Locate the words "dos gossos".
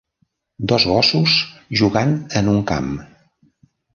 0.71-1.35